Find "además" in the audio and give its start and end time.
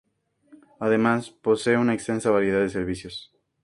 0.79-1.29